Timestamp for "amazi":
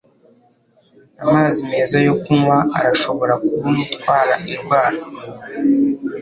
1.23-1.59